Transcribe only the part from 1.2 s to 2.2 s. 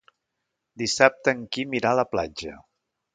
en Quim irà a la